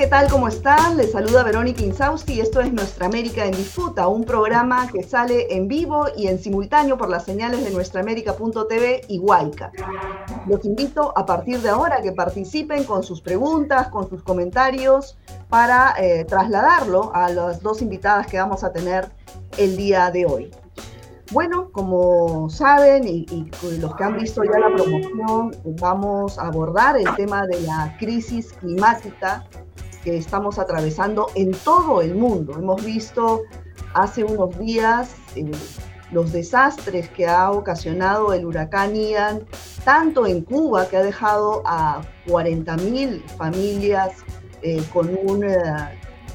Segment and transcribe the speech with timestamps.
[0.00, 0.30] ¿qué tal?
[0.30, 0.96] ¿Cómo están?
[0.96, 5.54] Les saluda Verónica Insausti y esto es Nuestra América en Disputa, un programa que sale
[5.54, 9.70] en vivo y en simultáneo por las señales de nuestraamérica.tv y Huayca.
[10.46, 15.18] Los invito a partir de ahora a que participen con sus preguntas, con sus comentarios,
[15.50, 19.06] para eh, trasladarlo a las dos invitadas que vamos a tener
[19.58, 20.50] el día de hoy.
[21.30, 23.26] Bueno, como saben y,
[23.78, 28.52] los que han visto ya la promoción, vamos a abordar el tema de la crisis
[28.54, 29.44] climática
[30.04, 32.54] que estamos atravesando en todo el mundo.
[32.56, 33.42] Hemos visto
[33.94, 35.50] hace unos días eh,
[36.10, 39.44] los desastres que ha ocasionado el huracán Ian,
[39.84, 44.12] tanto en Cuba, que ha dejado a 40.000 familias
[44.62, 45.54] eh, con, un, eh,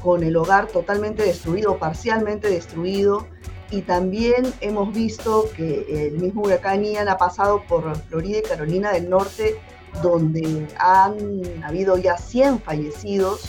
[0.02, 3.26] con el hogar totalmente destruido, parcialmente destruido,
[3.70, 8.92] y también hemos visto que el mismo huracán Ian ha pasado por Florida y Carolina
[8.92, 9.58] del Norte,
[10.02, 13.48] donde han habido ya 100 fallecidos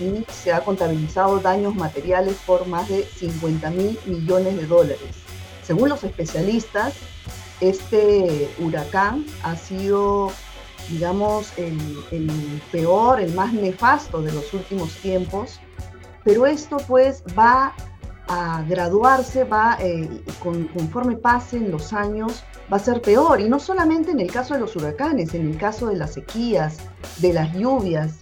[0.00, 5.00] y se ha contabilizado daños materiales por más de 50 mil millones de dólares.
[5.62, 6.94] Según los especialistas,
[7.60, 10.32] este huracán ha sido,
[10.88, 11.78] digamos, el,
[12.72, 15.60] peor, el más nefasto de los últimos tiempos,
[16.24, 17.74] pero esto pues va
[18.28, 20.08] a graduarse, va, eh,
[20.42, 23.40] conforme pasen los años, va a ser peor.
[23.40, 26.78] Y no solamente en el caso de los huracanes, en el caso de las sequías,
[27.18, 28.12] de las lluvias,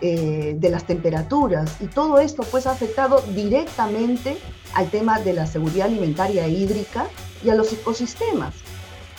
[0.00, 1.76] eh, de las temperaturas.
[1.80, 4.38] Y todo esto pues ha afectado directamente
[4.74, 7.06] al tema de la seguridad alimentaria hídrica
[7.44, 8.54] y a los ecosistemas.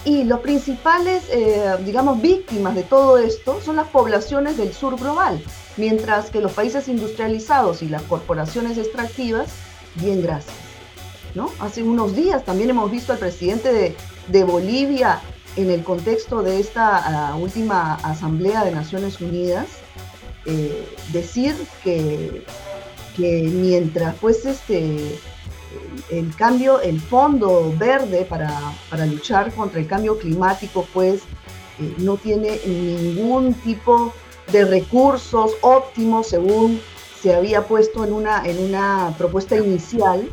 [0.05, 5.43] Y los principales, eh, digamos, víctimas de todo esto son las poblaciones del sur global,
[5.75, 9.49] mientras que los países industrializados y las corporaciones extractivas
[9.95, 10.55] bien gracias.
[11.35, 11.51] ¿no?
[11.59, 13.95] Hace unos días también hemos visto al presidente de,
[14.31, 15.22] de Bolivia
[15.55, 19.67] en el contexto de esta uh, última Asamblea de Naciones Unidas
[20.45, 22.45] eh, decir que,
[23.16, 25.19] que, mientras pues este
[26.09, 28.51] el cambio, el fondo verde para,
[28.90, 31.22] para luchar contra el cambio climático pues
[31.79, 34.13] eh, no tiene ningún tipo
[34.51, 36.81] de recursos óptimos según
[37.22, 40.29] se había puesto en una, en una propuesta inicial,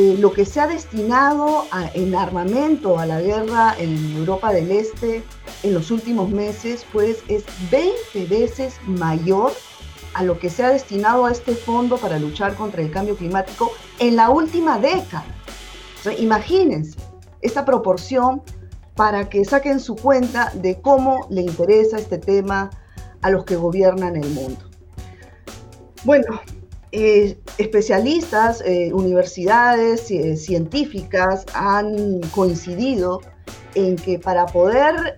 [0.00, 5.24] eh, lo que se ha destinado en armamento a la guerra en Europa del Este
[5.64, 9.50] en los últimos meses, pues es 20 veces mayor
[10.14, 13.72] a lo que se ha destinado a este fondo para luchar contra el cambio climático
[13.98, 15.24] en la última década.
[16.16, 16.96] imagínense
[17.40, 18.42] esta proporción
[18.94, 22.70] para que saquen su cuenta de cómo le interesa este tema
[23.20, 24.60] a los que gobiernan el mundo.
[26.04, 26.40] Bueno,
[26.90, 33.20] eh, especialistas, eh, universidades eh, científicas han coincidido
[33.74, 35.16] en que para poder,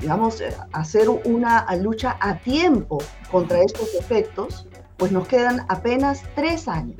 [0.00, 0.42] digamos,
[0.72, 2.98] hacer una lucha a tiempo
[3.30, 6.96] contra estos efectos, pues nos quedan apenas tres años,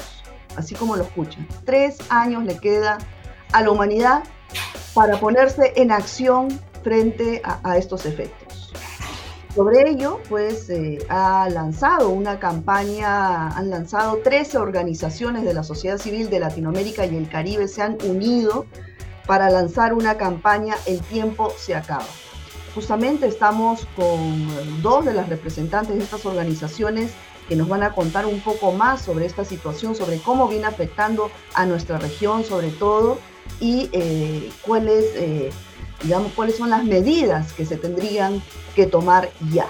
[0.57, 1.49] así como lo escuchan.
[1.65, 2.99] Tres años le queda
[3.53, 4.23] a la humanidad
[4.95, 6.49] para ponerse en acción
[6.83, 8.40] frente a estos efectos.
[9.55, 15.99] Sobre ello, pues eh, ha lanzado una campaña, han lanzado 13 organizaciones de la sociedad
[15.99, 18.67] civil de Latinoamérica y el Caribe, se han unido
[19.27, 22.07] para lanzar una campaña El tiempo se acaba.
[22.77, 27.13] Justamente estamos con dos de las representantes de estas organizaciones
[27.49, 31.29] que nos van a contar un poco más sobre esta situación, sobre cómo viene afectando
[31.55, 33.19] a nuestra región sobre todo
[33.59, 35.07] y eh, cuáles...
[35.17, 35.51] Eh,
[36.03, 38.43] digamos, cuáles son las medidas que se tendrían
[38.75, 39.67] que tomar ya.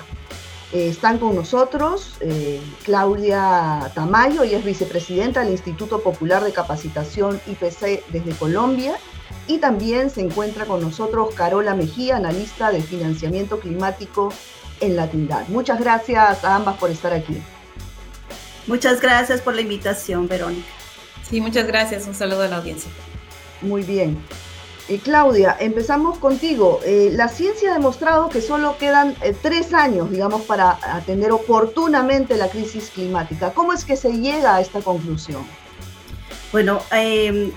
[0.73, 7.41] Eh, están con nosotros eh, Claudia Tamayo, ella es vicepresidenta del Instituto Popular de Capacitación
[7.47, 8.97] IPC desde Colombia,
[9.47, 14.33] y también se encuentra con nosotros Carola Mejía, analista de financiamiento climático
[14.81, 15.49] en Latindad.
[15.49, 17.37] Muchas gracias a ambas por estar aquí.
[18.67, 20.69] Muchas gracias por la invitación, Verónica.
[21.29, 22.07] Sí, muchas gracias.
[22.07, 22.91] Un saludo a la audiencia.
[23.63, 24.19] Muy bien.
[24.91, 26.81] Eh, Claudia, empezamos contigo.
[26.85, 32.37] Eh, la ciencia ha demostrado que solo quedan eh, tres años, digamos, para atender oportunamente
[32.37, 33.53] la crisis climática.
[33.53, 35.47] ¿Cómo es que se llega a esta conclusión?
[36.51, 37.53] Bueno, em,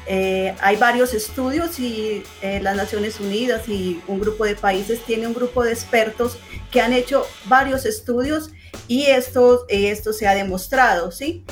[0.62, 2.24] hay varios estudios y
[2.62, 6.38] las Naciones Unidas y un grupo de países tiene un grupo de expertos
[6.70, 8.52] que han hecho varios estudios
[8.88, 11.44] y esto, esto se ha demostrado, ¿sí?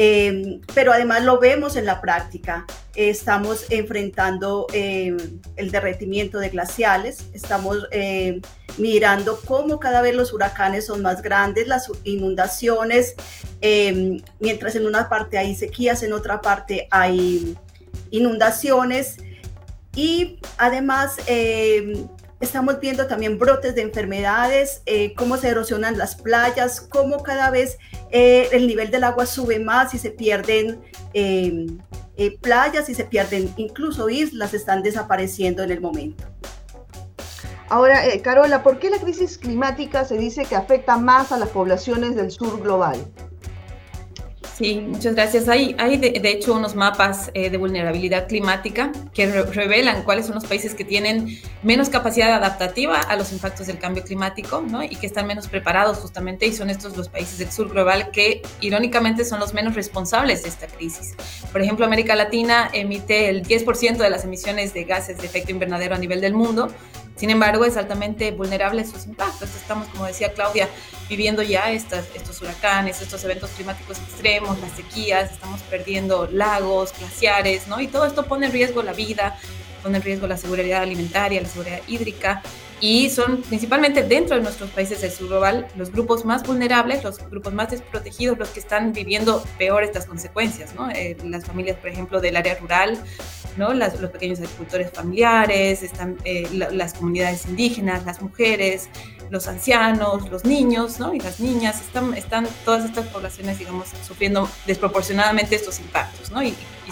[0.00, 2.64] Em, pero además lo vemos en la práctica.
[2.94, 5.16] estamos enfrentando em,
[5.56, 8.40] el derretimiento de glaciales, estamos em,
[8.76, 13.14] mirando cómo cada vez los huracanes son más grandes, las inundaciones,
[14.40, 17.56] mientras en una parte hay sequías, en otra parte hay
[18.10, 19.16] inundaciones
[19.94, 21.16] y además
[22.40, 27.78] estamos viendo también brotes de enfermedades, eh, cómo se erosionan las playas, cómo cada vez
[28.10, 30.80] eh, el nivel del agua sube más y se pierden
[31.14, 31.66] eh,
[32.40, 36.24] playas y se pierden incluso islas, están desapareciendo en el momento.
[37.70, 42.16] Ahora, Carola, ¿por qué la crisis climática se dice que afecta más a las poblaciones
[42.16, 42.96] del sur global?
[44.58, 45.48] Sí, muchas gracias.
[45.48, 50.46] Hay, hay de, hecho unos mapas eh, de vulnerabilidad climática que revelan cuáles son los
[50.46, 54.82] países que tienen menos capacidad adaptativa a los impactos del cambio climático ¿no?
[54.82, 58.42] y que están menos preparados justamente y son estos los países del sur global que
[58.60, 61.14] irónicamente son los menos responsables de esta crisis.
[61.52, 65.94] Por ejemplo, América Latina emite el 10% de las emisiones de gases de efecto invernadero
[65.94, 66.68] a nivel del mundo,
[67.18, 69.54] sin embargo, es altamente vulnerable a sus impactos.
[69.56, 70.68] Estamos, como decía Claudia,
[71.08, 77.66] viviendo ya estas, estos huracanes, estos eventos climáticos extremos, las sequías, estamos perdiendo lagos, glaciares,
[77.66, 77.80] ¿no?
[77.80, 79.36] Y todo esto pone en riesgo la vida,
[79.88, 82.42] pone en riesgo la seguridad alimentaria, la seguridad hídrica
[82.78, 87.18] y son principalmente dentro de nuestros países del sur global los grupos más vulnerables, los
[87.30, 90.90] grupos más desprotegidos, los que están viviendo peor estas consecuencias, ¿no?
[90.90, 92.98] Eh, las familias, por ejemplo, del área rural,
[93.56, 93.72] ¿no?
[93.72, 98.90] los pequeños agricultores familiares, están eh, las comunidades indígenas, las mujeres,
[99.30, 101.14] los ancianos, los niños, ¿no?
[101.14, 106.42] Y las niñas, están, están todas estas poblaciones, digamos, sufriendo desproporcionadamente estos impactos, ¿no?
[106.42, 106.90] Y, y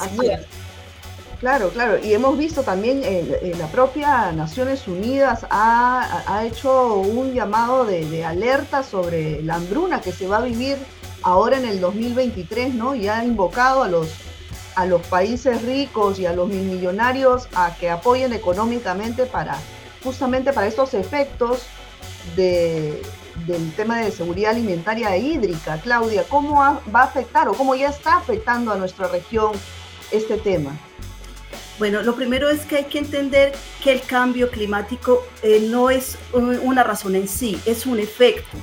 [1.40, 1.98] Claro, claro.
[2.02, 8.24] Y hemos visto también, eh, eh, la propia Naciones Unidas ha, hecho un llamado de,
[8.24, 10.78] alerta sobre la hambruna que se va a vivir
[11.22, 12.94] ahora en el 2023, ¿no?
[12.94, 14.08] Y ha invocado a los,
[14.76, 19.58] a los países ricos y a los millonarios a que apoyen económicamente para
[20.02, 21.66] justamente para estos efectos
[22.34, 23.02] de,
[23.46, 25.78] del tema de seguridad alimentaria e hídrica.
[25.82, 29.52] Claudia, ¿cómo va a afectar o cómo ya está afectando a nuestra región
[30.12, 30.78] este tema?
[31.78, 33.52] Bueno, lo primero es que hay que entender
[33.82, 38.56] que el cambio climático eh, no es una razón en sí, es un efecto.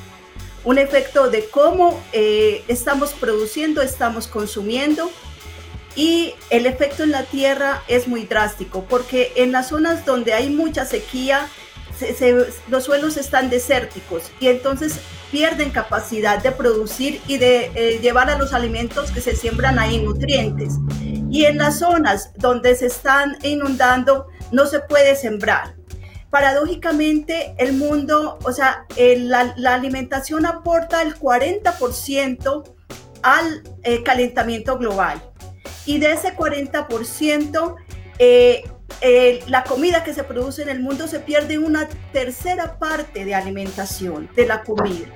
[0.63, 5.11] Un efecto de cómo eh, estamos produciendo, estamos consumiendo
[5.95, 10.49] y el efecto en la tierra es muy drástico porque en las zonas donde hay
[10.49, 11.47] mucha sequía,
[12.69, 14.99] los suelos están desérticos y entonces
[15.33, 19.99] pierden capacidad de producir y de eh, llevar a los alimentos que se siembran ahí
[19.99, 20.75] nutrientes.
[21.31, 25.73] Y en las zonas donde se están inundando no se puede sembrar.
[26.29, 32.63] Paradójicamente, el mundo, o sea, la, alimentación aporta el 40%
[33.23, 35.19] al eh, calentamiento global.
[35.87, 37.75] Y de ese 40%,
[38.19, 38.63] eh,
[39.01, 43.35] eh, la comida que se produce en el mundo se pierde una tercera parte de
[43.35, 45.07] alimentación de la comida.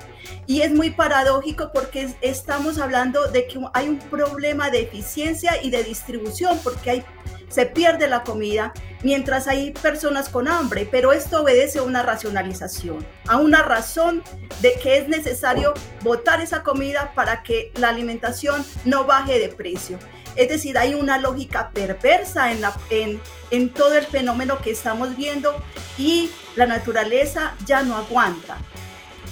[0.46, 5.70] Y es muy paradójico porque estamos hablando de que hay un problema de eficiencia y
[5.70, 7.04] de distribución porque
[7.48, 8.72] se pierde la comida
[9.02, 14.22] mientras hay personas con hambre, pero esto obedece a una racionalización, a una razón
[14.60, 15.72] de que es necesario
[16.02, 19.98] botar esa comida para que la alimentación no baje de precio.
[20.38, 25.52] Es decir, hay una lógica perversa en, todo el fenómeno que estamos viendo
[25.98, 28.56] y la naturaleza ya no aguanta.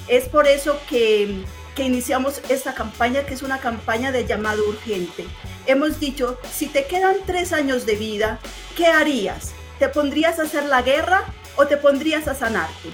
[0.08, 1.44] Es por eso que
[1.76, 5.24] iniciamos esta campaña, que es una campaña de llamado urgente.
[5.66, 8.40] Hemos dicho, si te quedan tres años de vida,
[8.76, 9.52] ¿qué harías?
[9.78, 11.22] ¿Te pondrías a hacer la guerra
[11.54, 12.90] o te pondrías a sanarte?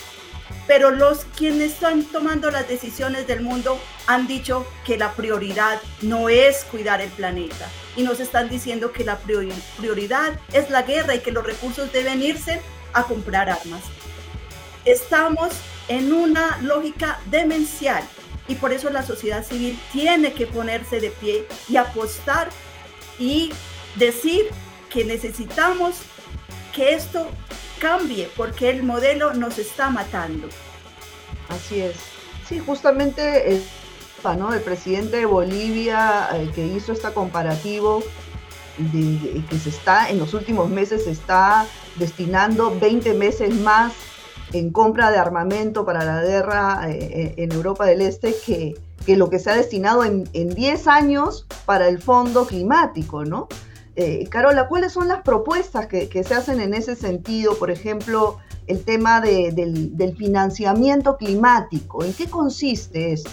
[0.67, 6.29] Pero los quienes están tomando las decisiones del mundo han dicho que la prioridad no
[6.29, 11.21] es cuidar el planeta y nos están diciendo que la prioridad es la guerra y
[11.21, 12.61] que los recursos deben irse
[12.93, 13.83] a comprar armas.
[14.85, 15.53] Estamos
[15.89, 18.03] en una lógica demencial
[18.49, 22.49] y por eso la sociedad civil tiene que ponerse de pie y apostar
[23.19, 23.53] y
[23.97, 24.49] decir
[24.91, 25.97] que necesitamos
[26.75, 27.29] que esto
[27.83, 30.47] cambie porque el modelo nos está matando.
[31.49, 31.97] Así es.
[32.49, 33.63] Sí, justamente el,
[34.39, 34.55] ¿no?
[34.55, 38.05] el presidente de Bolivia eh, que hizo este comparativo
[38.79, 43.93] de que se está en los últimos meses se está destinando 20 meses más
[44.53, 48.75] en compra de armamento para la guerra eh, eh, en Europa del Este que,
[49.05, 53.49] que, lo que se ha destinado en, en 10 años para el fondo climático, ¿no?
[53.95, 57.57] Eh, Carola, ¿cuáles son las propuestas que, se hacen en ese sentido?
[57.59, 62.05] Por ejemplo, el tema del, financiamiento climático.
[62.05, 63.29] ¿En qué consiste eso?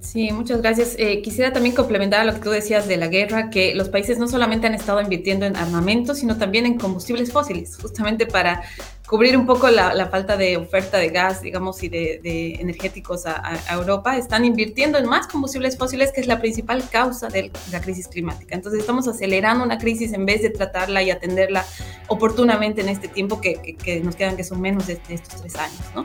[0.00, 0.94] Sí, muchas gracias.
[0.98, 4.18] Eh, quisiera también complementar a lo que tú decías de la guerra, que los países
[4.18, 8.62] no solamente han estado invirtiendo en armamento, sino también en combustibles fósiles, justamente para
[9.06, 14.16] cubrir un poco la, falta de oferta de gas, digamos, y de, energéticos a, Europa,
[14.16, 18.54] están invirtiendo en más combustibles fósiles, que es la principal causa de la crisis climática.
[18.54, 21.64] Entonces estamos acelerando una crisis en vez de tratarla y atenderla
[22.08, 25.80] oportunamente en este tiempo que, nos quedan, que son menos de, estos tres años.
[25.94, 26.04] ¿no?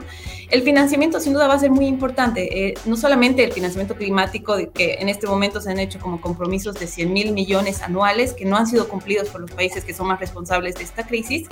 [0.50, 4.56] El financiamiento sin duda va a ser muy importante, eh, no solamente el financiamiento climático,
[4.56, 8.32] de que en este momento se han hecho como compromisos de 100 mil millones anuales
[8.32, 11.48] que no han sido cumplidos por los países que son más responsables de esta crisis,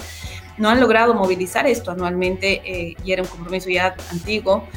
[0.61, 4.69] no han logrado movilizar esto anualmente eh, y era un compromiso ya antiguo.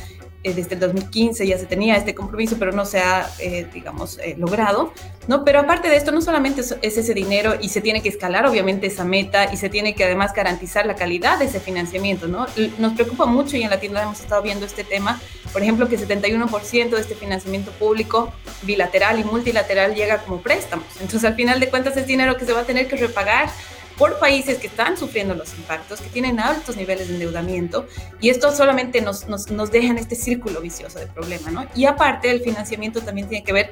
[0.46, 4.20] Eh, desde el 2015 ya se tenía este compromiso, pero no se ha, eh, digamos,
[4.38, 4.92] logrado,
[5.28, 5.46] ¿no?
[5.46, 8.88] Pero aparte de esto, no solamente es, ese dinero y se tiene que escalar, obviamente,
[8.88, 12.46] esa meta y se tiene que además garantizar la calidad de ese financiamiento, ¿no?
[12.78, 15.22] Nos preocupa mucho y en la tienda hemos estado viendo este tema,
[15.54, 20.88] por ejemplo, que 71% de este financiamiento público bilateral y multilateral llega como préstamos.
[21.00, 23.50] Entonces, al final de cuentas, es dinero que se va a tener que repagar
[23.98, 27.88] por países que están sufriendo los impactos, que tienen altos niveles de endeudamiento,
[28.20, 31.66] y esto solamente nos, nos, nos deja en este círculo vicioso de problema, ¿no?
[31.76, 33.70] Y aparte, el financiamiento también tiene que ver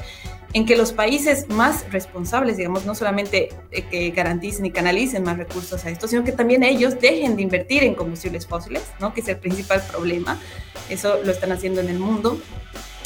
[0.54, 5.38] en que los países más responsables, digamos, no solamente eh, que garanticen y canalicen más
[5.38, 9.14] recursos a esto, sino que también ellos dejen de invertir en combustibles fósiles, ¿no?
[9.14, 10.38] Que es el principal problema.
[10.90, 12.40] Eso lo están haciendo en el mundo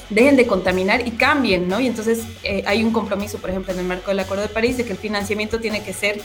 [0.10, 1.80] dejen de contaminar y cambien, ¿no?
[1.80, 4.78] Y entonces eh, hay un compromiso, por ejemplo, en el marco del Acuerdo de París,
[4.78, 6.22] de que el financiamiento tiene que ser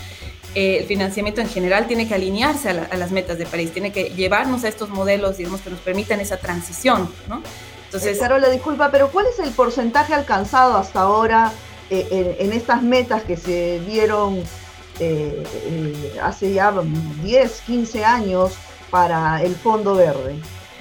[0.54, 4.10] eh, el financiamiento en general tiene que alinearse a, las metas de París, tiene que
[4.10, 7.42] llevarnos a estos modelos, digamos, que nos permitan esa transición, ¿no?
[7.84, 11.52] Entonces, eh, Carola, disculpa, pero ¿cuál es el porcentaje alcanzado hasta ahora
[11.88, 14.42] eh, en, estas metas que se dieron
[16.22, 16.74] hace ya
[17.22, 18.52] 10, 15 años
[18.90, 20.36] para el Fondo Verde?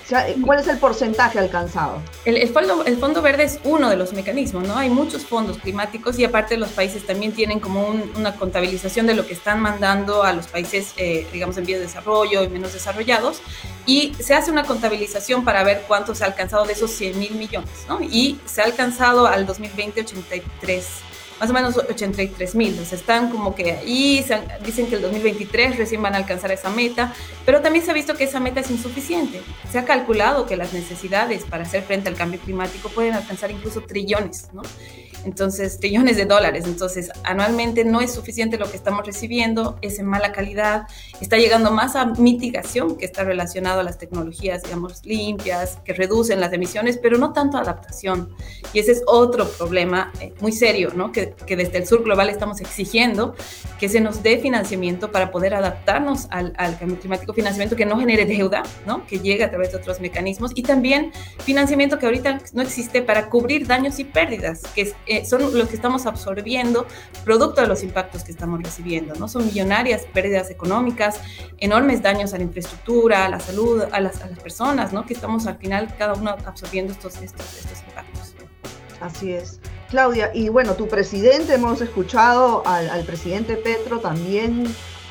[0.10, 2.02] ¿Cuál es el porcentaje alcanzado?
[2.26, 4.76] El, fondo, el Fondo Verde es uno de los mecanismos, ¿no?
[4.76, 9.28] Hay muchos fondos climáticos y aparte los países también tienen como una contabilización de lo
[9.28, 13.42] que están mandando a los países, eh, digamos, en vías de desarrollo y menos desarrollados.
[13.86, 17.36] Y se hace una contabilización para ver cuánto se ha alcanzado de esos 100 mil
[17.36, 18.02] millones, ¿no?
[18.02, 21.09] Y se ha alcanzado al 2020 83
[21.40, 22.78] más o menos 83 mil.
[22.80, 24.26] O sea, están como que ahí,
[24.66, 27.14] dicen que el 2023 recién van a alcanzar esa meta,
[27.46, 29.42] pero también se ha visto que esa meta es insuficiente.
[29.72, 33.82] Se ha calculado que las necesidades para hacer frente al cambio climático pueden alcanzar incluso
[33.82, 34.62] trillones, ¿no?
[35.26, 36.66] Entonces trillones de dólares.
[36.66, 40.88] Entonces, anualmente no es suficiente lo que estamos recibiendo, es en mala calidad,
[41.22, 46.40] está llegando más a mitigación que está relacionado a las tecnologías, digamos, limpias, que reducen
[46.40, 48.30] las emisiones, pero no tanto adaptación.
[48.74, 51.12] Y ese es otro problema eh, muy serio, ¿no?
[51.12, 53.36] Que, que, desde el sur global estamos exigiendo
[53.80, 58.00] que se nos dé financiamiento para poder adaptarnos al, al cambio climático, financiamiento que no
[58.00, 59.06] genere deuda, ¿no?
[59.06, 61.12] Que llegue a través de otros mecanismos y también
[61.44, 65.68] financiamiento que ahorita no existe para cubrir daños y pérdidas, que es eh, son los
[65.68, 66.86] que estamos absorbiendo
[67.26, 69.28] producto de los impactos que estamos recibiendo, ¿no?
[69.28, 71.20] Son millonarias pérdidas económicas,
[71.58, 75.08] enormes daños a la infraestructura, a la salud, a las, personas, ¿no?
[75.08, 78.36] Que estamos al final cada uno absorbiendo estos, estos, estos impactos.
[79.02, 79.60] Así es.
[79.90, 84.66] Claudia, y bueno, tu presidente, hemos escuchado al, presidente Petro también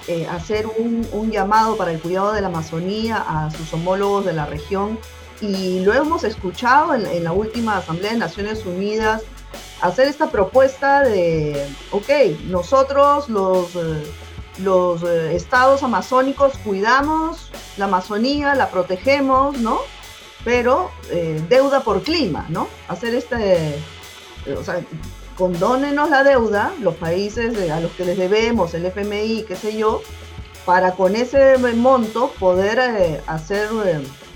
[0.07, 4.33] eh, hacer un, un, llamado para el cuidado de la Amazonía a sus homólogos de
[4.33, 4.97] la región
[5.40, 9.23] y lo hemos escuchado en, en la última Asamblea de Naciones Unidas
[9.80, 12.08] hacer esta propuesta de, ok,
[12.47, 14.04] nosotros los, eh,
[14.58, 19.78] los eh, estados amazónicos cuidamos la Amazonía, la protegemos, ¿no?
[20.44, 22.68] Pero eh, deuda por clima, ¿no?
[22.88, 23.76] Hacer este,
[24.56, 24.80] o sea,
[25.37, 30.02] condónenos la deuda, los países a los que les debemos, el FMI, qué sé yo,
[30.64, 33.68] para con ese monto poder hacer,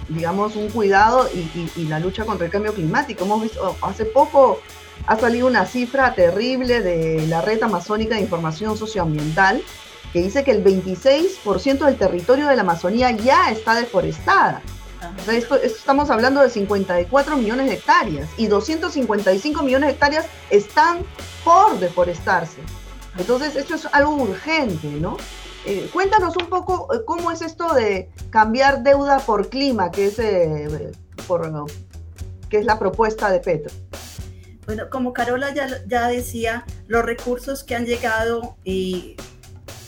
[0.08, 3.24] digamos, un cuidado y, y, la lucha contra el cambio climático.
[3.24, 4.60] Hemos visto hace poco
[5.06, 9.62] ha salido una cifra terrible de la Red Amazónica de Información Socioambiental
[10.12, 14.60] que dice que el 26% del territorio de la Amazonía ya está deforestada.
[15.62, 20.98] estamos hablando de 54 millones de hectáreas y 255 millones de hectáreas están
[21.44, 22.60] por deforestarse.
[23.18, 25.16] Entonces, esto es algo urgente, ¿no?
[25.64, 30.18] Eh, cuéntanos un poco eh, cómo es esto de cambiar deuda por clima, que es,
[30.18, 30.92] eh,
[31.26, 31.50] por,
[32.48, 33.72] que es la propuesta de Petro.
[34.66, 39.16] Bueno, como Carola ya, ya decía, los recursos que han llegado y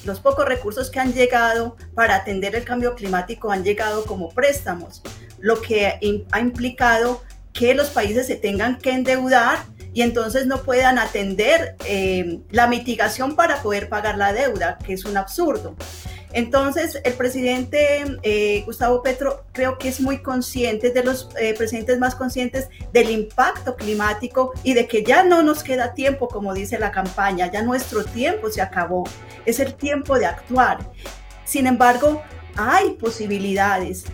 [0.05, 5.03] los pocos recursos que han llegado para atender el cambio climático han llegado como préstamos,
[5.39, 5.99] lo que
[6.31, 9.59] ha implicado que los países se tengan que endeudar
[9.95, 15.05] y entonces no puedan atender eh, la mitigación para poder pagar la deuda, que es
[15.05, 15.77] un absurdo.
[16.35, 22.01] Entonces, el presidente eh, Gustavo Petro creo que es muy consciente, de los eh, presidentes
[22.01, 26.77] más conscientes del impacto climático y de que ya no nos queda tiempo, como dice
[26.81, 29.05] la campaña, ya nuestro tiempo se acabó,
[29.47, 30.91] es el tiempo de actuar.
[31.45, 32.21] Sin embargo,
[32.57, 34.05] hay posibilidades.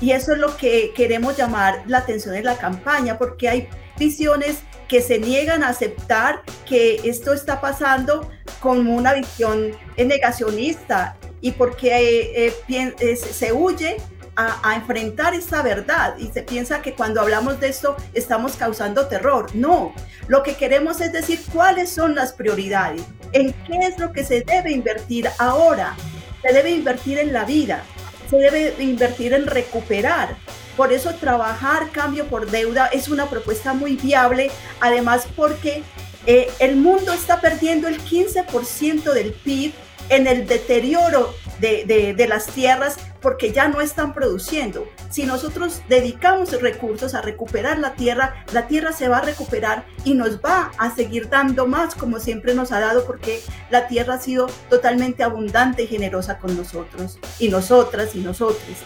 [0.00, 3.68] Y eso es lo que queremos llamar la atención en la campaña, porque hay
[3.98, 8.30] visiones que se niegan a aceptar que esto está pasando
[8.60, 11.16] con una visión negacionista
[11.46, 13.98] y porque eh, eh, se huye
[14.34, 19.54] a, enfrentar esa verdad y se piensa que cuando hablamos de esto estamos causando terror.
[19.54, 19.94] No,
[20.26, 24.40] lo que queremos es decir cuáles son las prioridades, en qué es lo que se
[24.40, 25.94] debe invertir ahora.
[26.42, 27.84] Se debe invertir en la vida,
[28.28, 30.36] se debe invertir en recuperar.
[30.76, 34.50] Por eso trabajar cambio por deuda es una propuesta muy viable,
[34.80, 35.84] además porque
[36.26, 39.72] eh, el mundo está perdiendo el 15% del PIB
[40.08, 44.86] en el deterioro de, las tierras porque ya no están produciendo.
[45.10, 50.14] Si nosotros dedicamos recursos a recuperar la tierra, la tierra se va a recuperar y
[50.14, 54.20] nos va a seguir dando más como siempre nos ha dado porque la tierra ha
[54.20, 58.76] sido totalmente abundante y generosa con nosotros y nosotras y nosotros.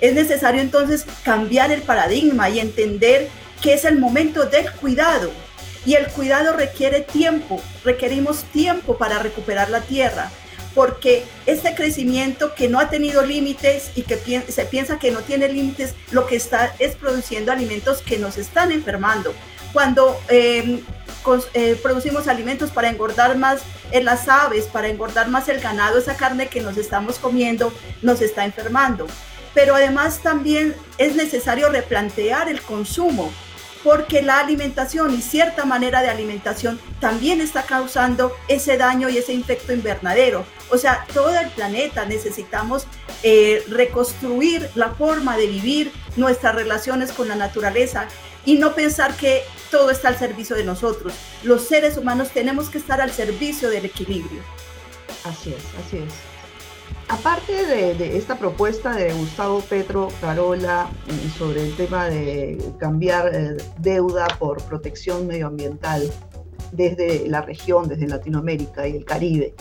[0.00, 3.28] Es necesario entonces cambiar el paradigma y entender
[3.62, 5.30] que es el momento del cuidado.
[5.86, 10.30] Y el cuidado requiere tiempo, requerimos tiempo para recuperar la tierra
[10.76, 15.48] porque este crecimiento que no ha tenido límites y que se piensa que no tiene
[15.48, 19.32] límites, lo que está es produciendo alimentos que nos están enfermando.
[19.72, 20.82] Cuando em,
[21.54, 26.14] eh, producimos alimentos para engordar más en las aves, para engordar más el ganado, esa
[26.14, 29.06] carne que nos estamos comiendo nos está enfermando.
[29.54, 33.32] Pero además también es necesario replantear el consumo
[33.82, 39.32] porque la alimentación y cierta manera de alimentación también está causando ese daño y ese
[39.32, 40.44] infecto invernadero.
[40.70, 42.86] O sea, todo el planeta necesitamos
[43.22, 48.08] eh, reconstruir la forma de vivir nuestras relaciones con la naturaleza
[48.44, 51.12] y no pensar que todo está al servicio de nosotros.
[51.42, 54.40] Los seres humanos tenemos que estar al servicio del equilibrio.
[55.24, 56.35] Así es, así es.
[57.08, 60.88] Aparte de, esta propuesta de Gustavo Petro Carola
[61.38, 66.10] sobre el tema de cambiar eh, deuda por protección medioambiental
[66.72, 69.54] desde la región, desde Latinoamérica y el Caribe,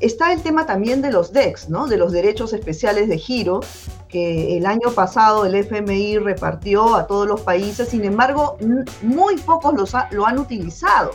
[0.00, 1.86] está el tema también de los DEX, ¿no?
[1.86, 3.60] de los derechos especiales de giro,
[4.08, 8.58] que el año pasado el FMI repartió a todos los países, sin embargo,
[9.02, 11.12] muy pocos los lo han utilizado.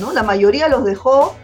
[0.00, 0.12] ¿no?
[0.12, 1.34] La mayoría los dejó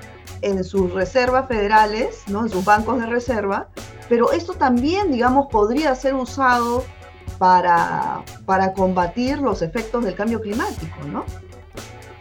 [0.45, 2.43] en sus reservas federales, ¿no?
[2.43, 3.69] en sus bancos de reserva,
[4.09, 6.85] pero esto también, digamos, podría ser usado
[7.39, 11.25] para, para combatir los efectos del cambio climático, ¿no?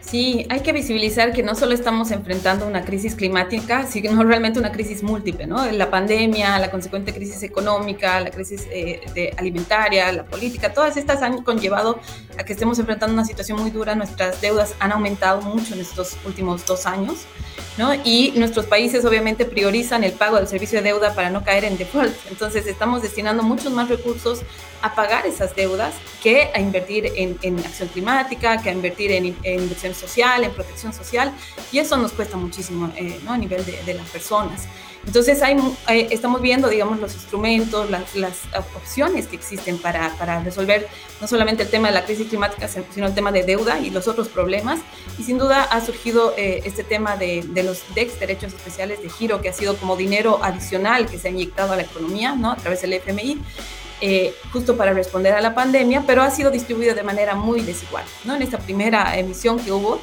[0.06, 4.70] Sí, hay que visibilizar que no solo estamos enfrentando una crisis climática, sino realmente una
[4.70, 5.70] crisis múltiple, ¿no?
[5.72, 11.22] La pandemia, la consecuente crisis económica, la crisis eh, de alimentaria, la política, todas estas
[11.22, 11.98] han conllevado
[12.38, 13.94] a que estemos enfrentando una situación muy dura.
[13.94, 17.26] Nuestras deudas han aumentado mucho en estos últimos dos años.
[18.04, 21.76] Y nuestros países obviamente priorizan el pago del servicio de deuda para no caer en
[21.76, 22.14] default.
[22.30, 24.42] Entonces estamos destinando muchos más recursos
[24.80, 29.93] a pagar esas deudas que a invertir en, acción climática, que a invertir en, inversión
[29.94, 31.32] social, en protección social.
[31.72, 34.68] Y eso nos cuesta muchísimo eh, a nivel de las personas.
[35.06, 35.56] Entonces hay,
[35.88, 38.40] eh, estamos viendo, digamos, los instrumentos, las, las
[38.74, 40.88] opciones que existen para, para, resolver
[41.20, 44.08] no solamente el tema de la crisis climática, sino el tema de deuda y los
[44.08, 44.80] otros problemas.
[45.18, 49.10] Y sin duda ha surgido eh, este tema de, de, los DEX, derechos especiales de
[49.10, 52.52] giro, que ha sido como dinero adicional que se ha inyectado a la economía, ¿no?
[52.52, 53.40] A través del FMI.
[54.06, 58.04] Eh, justo para responder a la pandemia, pero ha sido distribuido de manera muy desigual.
[58.24, 58.34] ¿no?
[58.34, 59.98] En esta primera emisión que hubo,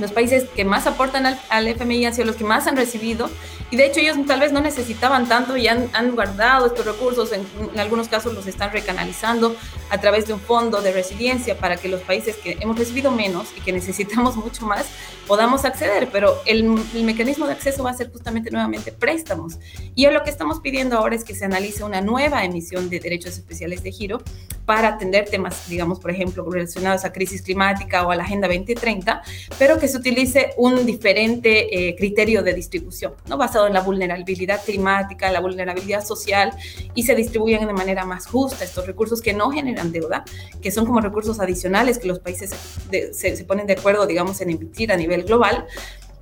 [0.00, 3.30] los países que más aportan al, al, FMI han sido los que más han recibido
[3.72, 7.32] y de hecho ellos tal vez no necesitaban tanto y han, han guardado estos recursos,
[7.32, 7.40] en,
[7.72, 9.56] en, algunos casos los están recanalizando
[9.88, 13.48] a través de un fondo de resiliencia para que los países que hemos recibido menos
[13.56, 14.84] y que necesitamos mucho más
[15.26, 19.58] podamos acceder, pero el, el mecanismo de acceso va a ser justamente nuevamente préstamos.
[19.94, 23.38] Y lo que estamos pidiendo ahora es que se analice una nueva emisión de derechos
[23.38, 24.20] especiales de giro
[24.66, 29.22] para atender temas, digamos, por ejemplo, relacionados a crisis climática o a la Agenda 2030,
[29.58, 33.36] pero que se utilice un diferente eh, criterio de distribución, ¿no?
[33.36, 36.52] basado en la vulnerabilidad climática, la vulnerabilidad social,
[36.94, 40.24] y se distribuyan de manera más justa estos recursos que no generan deuda,
[40.60, 42.50] que son como recursos adicionales que los países
[42.90, 45.66] se, se ponen de acuerdo, digamos, en emitir a nivel global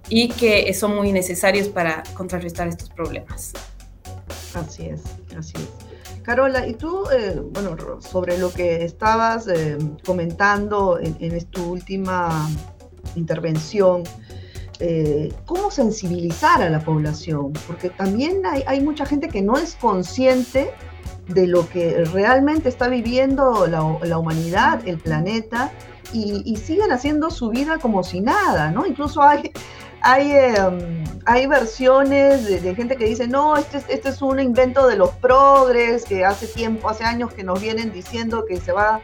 [0.09, 3.53] y que son muy necesarios para contrarrestar estos problemas.
[4.55, 5.03] Así es,
[5.37, 5.91] así es.
[6.23, 12.49] Carola, y tú, eh, bueno, sobre lo que estabas eh, comentando en, en, tu última
[13.15, 14.03] intervención,
[14.81, 17.53] eh, ¿cómo sensibilizar a la población?
[17.67, 20.71] Porque también hay, mucha gente que no es consciente
[21.29, 25.71] de lo que realmente está viviendo la, humanidad, el planeta,
[26.13, 28.85] y, y, siguen haciendo su vida como si nada, ¿no?
[28.85, 29.53] Incluso hay
[30.03, 34.97] hay, em, hay versiones de, gente que dice, no, este, este es un invento de
[34.97, 39.01] los progres, que hace tiempo, hace años que nos vienen diciendo que se va,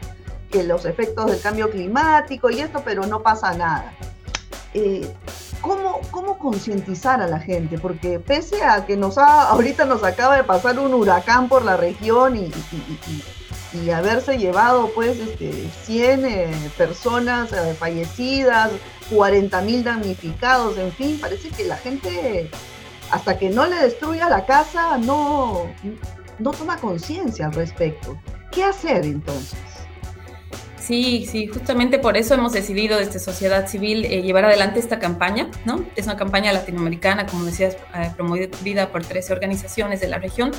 [0.51, 3.93] que los efectos del cambio climático y esto, pero no pasa nada.
[4.73, 5.07] Eh,
[5.61, 7.77] ¿Cómo, cómo concientizar a la gente?
[7.77, 11.77] Porque pese a que nos ha, ahorita nos acaba de pasar un huracán por la
[11.77, 12.51] región y,
[13.73, 18.71] y, haberse llevado pues este, 100 eh, personas eh, fallecidas,
[19.11, 22.49] 40 mil damnificados, en fin, parece que la gente,
[23.11, 25.63] hasta que no le destruya la casa, no,
[26.39, 28.17] no toma conciencia al respecto.
[28.51, 29.76] ¿Qué hacer entonces?
[30.87, 35.51] Sí, sí, justamente por eso hemos decidido desde sociedad civil eh, llevar adelante esta campaña,
[35.65, 35.83] ¿no?
[35.97, 40.51] Es una campaña latinoamericana, como decías, eh, promovida por 13 organizaciones de la región,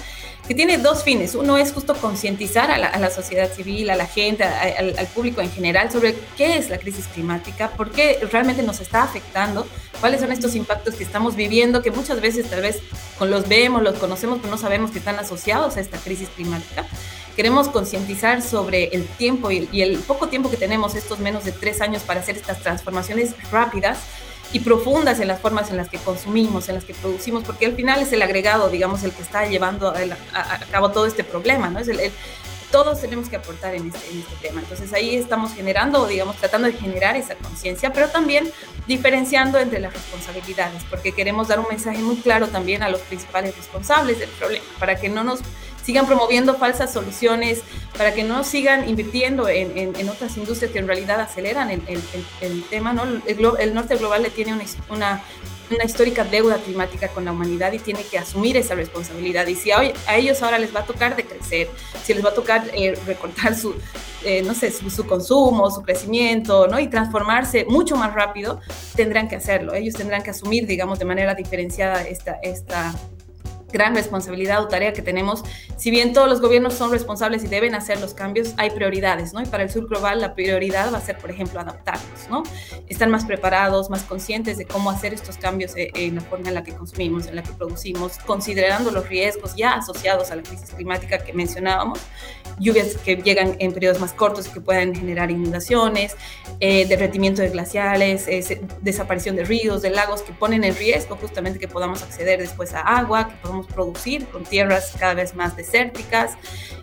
[0.47, 1.35] que tiene dos fines.
[1.35, 5.91] Uno es justo concientizar a, la, sociedad civil, a la gente, al, público en general
[5.91, 9.67] sobre qué es la crisis climática, por qué realmente nos está afectando,
[10.01, 12.81] cuáles son estos impactos que estamos viviendo, que muchas veces tal vez
[13.19, 16.87] con los vemos, los conocemos, pero no sabemos que están asociados a esta crisis climática.
[17.37, 21.81] Queremos concientizar sobre el tiempo y, el poco tiempo que tenemos, estos menos de tres
[21.81, 23.99] años, para hacer estas transformaciones rápidas
[24.53, 27.77] y profundas en las formas en las que consumimos, en las que producimos, porque al
[27.77, 31.79] final es el agregado, digamos, el que está llevando a, cabo todo este problema, ¿no?
[31.79, 32.01] Es el,
[32.71, 34.61] todos tenemos que aportar en este, en este, tema.
[34.61, 38.51] Entonces ahí estamos generando, digamos, tratando de generar esa conciencia, pero también
[38.87, 43.57] diferenciando entre las responsabilidades, porque queremos dar un mensaje muy claro también a los principales
[43.57, 45.41] responsables del problema, para que no nos
[45.89, 47.63] sigan promoviendo falsas soluciones,
[47.97, 52.93] para que no sigan invirtiendo en, otras industrias que en realidad aceleran el, tema.
[52.93, 53.05] ¿no?
[53.27, 54.55] El, norte global le tiene
[54.91, 55.23] una,
[55.85, 59.47] histórica deuda climática con la humanidad y tiene que asumir esa responsabilidad.
[59.47, 59.83] Y si a,
[60.17, 61.69] ellos ahora les va a tocar decrecer,
[62.03, 63.75] si les va a tocar eh, recortar su,
[64.25, 66.81] eh, no sé, su, consumo, su crecimiento, ¿no?
[66.81, 68.61] Y transformarse mucho más rápido,
[68.97, 69.75] tendrán que hacerlo.
[69.75, 72.95] Ellos tendrán que asumir, digamos, de manera diferenciada esta, esta,
[73.73, 75.45] gran responsabilidad o tarea que tenemos.
[75.77, 79.43] Si bien todos los gobiernos son responsables y deben hacer los cambios, hay prioridades, ¿no?
[79.43, 82.43] Y para el sur global la prioridad va a ser, por ejemplo, adaptarnos, ¿no?
[82.89, 86.55] Estar más preparados, más conscientes de cómo hacer estos cambios eh, en la forma en
[86.55, 90.71] la que consumimos, en la que producimos, considerando los riesgos ya asociados a la crisis
[90.71, 92.01] climática que mencionábamos,
[92.59, 96.17] lluvias que llegan en periodos más cortos que pueden generar inundaciones,
[96.61, 101.59] eh, derretimiento de glaciales, eh, desaparición de ríos, de lagos que ponen en riesgo justamente
[101.59, 106.37] que podamos acceder después a agua, que podamos producir con tierras cada vez más desérticas,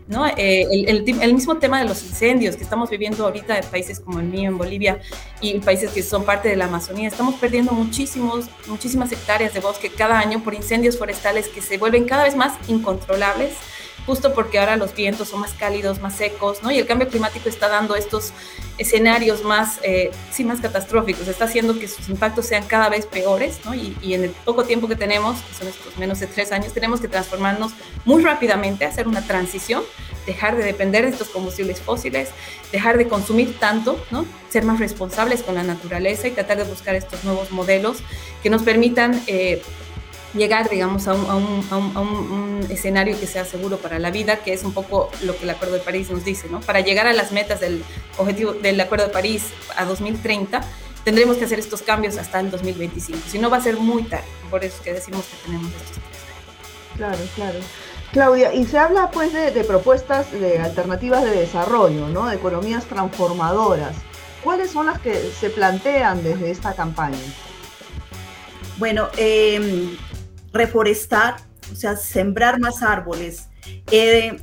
[0.08, 0.26] ¿no?
[0.28, 4.28] Eh, el, mismo tema de los incendios que estamos viviendo ahorita en países como el
[4.28, 5.00] mío, en Bolivia,
[5.42, 9.90] y países que son parte de la Amazonía, estamos perdiendo muchísimos, muchísimas hectáreas de bosque
[9.90, 13.54] cada año por incendios forestales que se vuelven cada vez más incontrolables
[14.06, 16.72] justo porque ahora los vientos son más cálidos, más secos, ¿no?
[16.72, 18.34] Y el cambio climático está dando estos
[18.78, 23.60] escenarios más, eh, sí, más catastróficos, está haciendo que sus impactos sean cada vez peores,
[23.65, 23.74] ¿no?
[23.74, 27.02] Y, en el poco tiempo que tenemos, que son estos menos de tres años, tenemos
[27.02, 27.72] que transformarnos
[28.06, 29.84] muy rápidamente, hacer una transición,
[30.26, 32.30] dejar de depender de estos combustibles fósiles,
[32.72, 34.26] dejar de consumir tanto, ¿no?
[34.50, 37.98] Ser más responsables con la naturaleza y tratar de buscar estos nuevos modelos
[38.44, 39.22] que nos permitan...
[39.28, 39.62] Eh,
[40.36, 45.10] llegar, digamos, a un, escenario que sea seguro para la vida, que es un poco
[45.24, 46.62] lo que el Acuerdo de París nos dice, ¿no?
[46.62, 47.84] Para llegar a las metas del
[48.17, 49.43] objetivo del Acuerdo de París
[49.76, 50.62] a 2030,
[51.04, 54.26] tendremos que hacer estos cambios hasta el 2025, si no va a ser muy tarde,
[54.50, 56.98] por eso es que decimos que tenemos estos tres años.
[56.98, 57.60] Claro, claro.
[58.12, 62.28] Claudia, y se habla pues de, propuestas de alternativas de desarrollo, ¿no?
[62.28, 63.95] De economías transformadoras.
[64.43, 67.17] ¿Cuáles son las que se plantean desde esta campaña?
[68.78, 69.98] Bueno, eh,
[70.56, 71.36] reforestar,
[71.72, 73.50] o sea, sembrar más árboles.
[73.91, 74.38] Eh,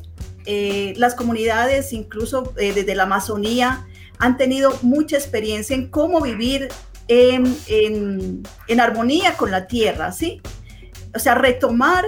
[0.47, 3.87] eh, las comunidades, incluso eh, desde la Amazonía,
[4.19, 6.69] han tenido mucha experiencia en cómo vivir
[7.09, 10.41] en, en, armonía con la tierra, ¿sí?
[11.15, 12.05] O sea, retomar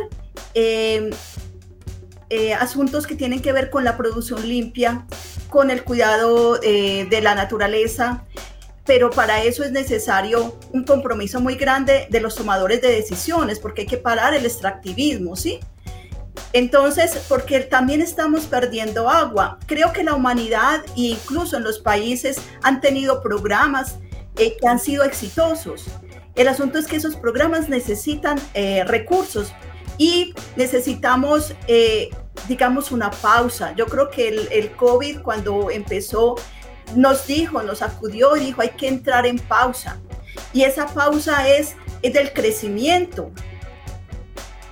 [2.60, 5.06] asuntos que tienen que ver con la producción limpia,
[5.48, 8.24] con el cuidado de la naturaleza,
[8.86, 13.82] pero para eso es necesario un compromiso muy grande de los tomadores de decisiones, porque
[13.82, 15.60] hay que parar el extractivismo, ¿sí?
[16.52, 19.58] Entonces, porque también estamos perdiendo agua.
[19.66, 23.96] Creo que la humanidad e incluso en los países han tenido programas
[24.36, 25.86] eh, que han sido exitosos.
[26.36, 29.52] El asunto es que esos programas necesitan eh, recursos
[29.98, 32.10] y necesitamos, eh,
[32.48, 33.74] digamos, una pausa.
[33.76, 36.36] Yo creo que el, el COVID cuando empezó
[36.94, 40.00] nos dijo, nos acudió y dijo, hay que entrar en pausa.
[40.52, 43.30] Y esa pausa es, es del crecimiento.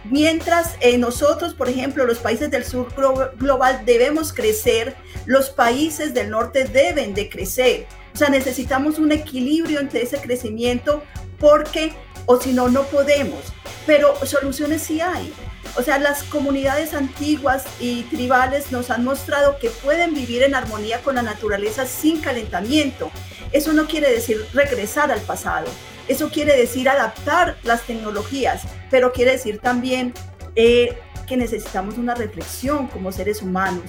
[0.04, 2.88] Mientras eh, nosotros, por ejemplo, los países del sur
[3.36, 4.96] global debemos crecer,
[5.26, 7.86] los países del norte deben de crecer.
[8.14, 11.02] O sea, necesitamos un equilibrio entre ese crecimiento
[11.38, 11.92] porque
[12.26, 13.52] o si no, no podemos.
[13.86, 15.32] Pero soluciones sí hay.
[15.76, 21.00] O sea, las comunidades antiguas y tribales nos han mostrado que pueden vivir en armonía
[21.02, 23.10] con la naturaleza sin calentamiento.
[23.52, 25.66] Eso no quiere decir regresar al pasado.
[26.08, 30.12] Eso quiere decir adaptar las tecnologías, pero quiere decir también
[30.56, 33.84] eh, que necesitamos una reflexión como seres humanos.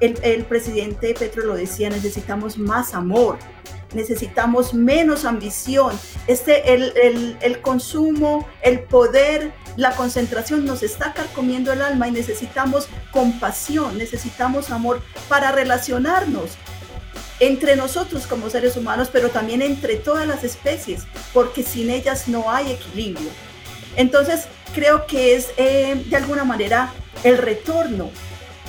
[0.00, 3.38] El, el presidente Petro lo decía, necesitamos más amor,
[3.94, 5.96] necesitamos menos ambición.
[6.26, 12.12] Este, el, el, el, consumo, el poder, la concentración nos está carcomiendo el alma y
[12.12, 16.52] necesitamos compasión, necesitamos amor para relacionarnos
[17.40, 22.50] entre nosotros como seres humanos, pero también entre todas las especies, porque sin ellas no
[22.50, 23.30] hay equilibrio.
[23.96, 26.92] Entonces, creo que es eh, de alguna manera
[27.24, 28.10] el retorno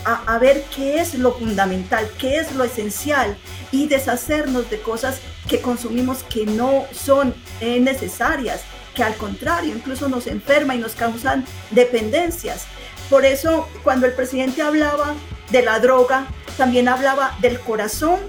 [0.06, 3.38] a, ver qué es lo fundamental, qué es lo esencial
[3.72, 8.62] y deshacernos de cosas que consumimos que no son eh, necesarias,
[8.96, 12.66] que al contrario incluso nos enferma y nos causan dependencias.
[13.10, 15.14] Por eso cuando el presidente hablaba
[15.50, 16.28] de la droga,
[16.58, 18.20] también hablaba del corazón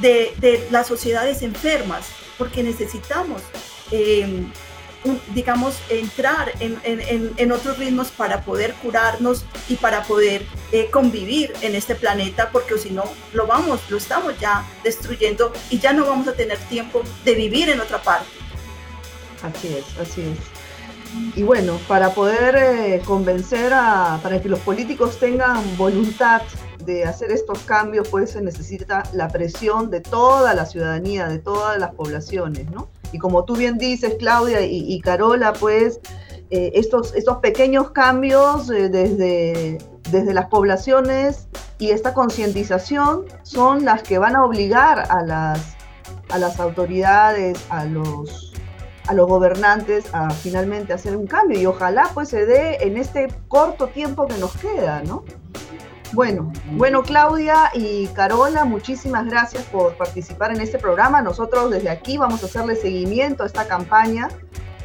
[0.00, 2.06] de, las sociedades enfermas,
[2.38, 3.42] porque necesitamos
[3.90, 4.46] eh,
[5.34, 11.94] digamos, entrar en, otros ritmos para poder curarnos y para poder eh, convivir en este
[11.94, 16.34] planeta, porque si no, lo vamos, lo estamos ya destruyendo y ya no vamos a
[16.34, 18.28] tener tiempo de vivir en otra parte.
[19.42, 20.38] Así es, así es.
[21.34, 26.42] Y bueno, para poder eh, convencer a, para que los políticos tengan voluntad
[26.84, 31.78] de hacer estos cambios, pues se necesita la presión de toda la ciudadanía, de todas
[31.78, 32.88] las poblaciones, ¿no?
[33.12, 36.00] Y como tú bien dices, Claudia y, Carola, pues
[36.50, 39.78] eh, estos, estos pequeños cambios eh, desde,
[40.10, 41.48] desde las poblaciones
[41.78, 45.76] y esta concientización son las que van a obligar a las,
[46.28, 48.49] a las autoridades, a los,
[49.06, 53.28] a los gobernantes a finalmente hacer un cambio y ojalá pues se dé en este
[53.48, 55.24] corto tiempo que nos queda, ¿no?
[56.12, 61.22] Bueno, bueno Claudia y Carola, muchísimas gracias por participar en este programa.
[61.22, 64.28] Nosotros desde aquí vamos a hacerle seguimiento a esta campaña.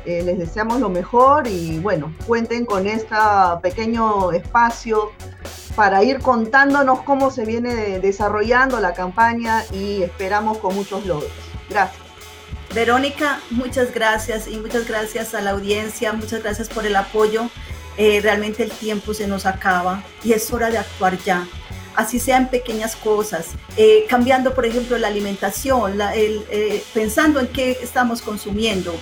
[0.06, 3.16] Eh, les deseamos lo mejor y bueno, cuenten con este
[3.64, 5.12] pequeño espacio
[5.76, 11.32] para ir contándonos cómo se viene desarrollando la campaña y esperamos con muchos logros.
[11.70, 12.05] Gracias.
[12.76, 17.50] Verónica, muchas gracias y muchas gracias a la audiencia, muchas gracias por el apoyo.
[17.96, 21.48] Eh, realmente el tiempo se nos acaba y es hora de actuar ya.
[21.96, 28.22] Así sean pequeñas cosas, eh, cambiando por ejemplo la alimentación, eh, pensando en qué estamos
[28.22, 28.94] consumiendo.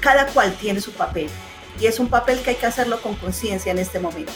[0.00, 1.30] cada cual tiene su papel
[1.80, 4.32] y es un papel que hay que hacerlo con conciencia en este momento.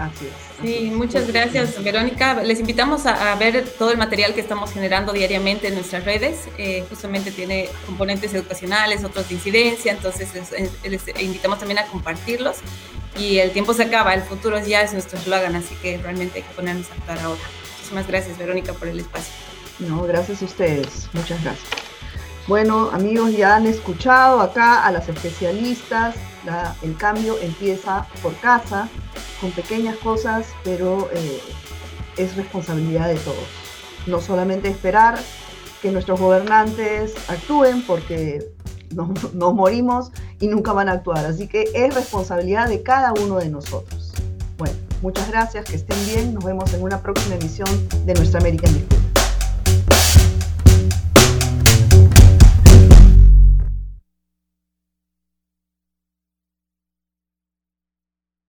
[0.00, 0.32] Así es.
[0.62, 2.42] Sí, muchas gracias, Verónica.
[2.42, 6.48] Les invitamos a, ver todo el material que estamos generando diariamente en nuestras redes.
[6.56, 10.28] Eh, justamente tiene componentes educacionales, otros de incidencia, entonces
[10.84, 12.56] les, invitamos también a compartirlos.
[13.18, 16.44] Y el tiempo se acaba, el futuro ya es nuestro eslogan, así que realmente hay
[16.44, 17.40] que ponernos a actuar ahora.
[17.72, 19.34] Muchísimas gracias, Verónica, por el espacio.
[19.80, 21.08] No, gracias a ustedes.
[21.12, 21.68] Muchas gracias.
[22.46, 26.16] Bueno, amigos, ya han escuchado acá a las especialistas.
[26.82, 28.88] el cambio empieza por casa
[29.40, 31.40] con pequeñas cosas, pero eh,
[32.16, 33.38] es responsabilidad de todos.
[34.06, 35.18] No solamente esperar
[35.82, 38.46] que nuestros gobernantes actúen porque
[38.94, 41.24] nos, morimos y nunca van a actuar.
[41.24, 44.12] Así que es responsabilidad de cada uno de nosotros.
[44.58, 46.34] Bueno, muchas gracias, que estén bien.
[46.34, 47.68] Nos vemos en una próxima emisión
[48.04, 48.99] de Nuestra América en Disputa.